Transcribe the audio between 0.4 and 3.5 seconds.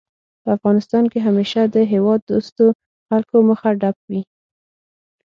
په افغانستان کې همېشه د هېواد دوستو خلکو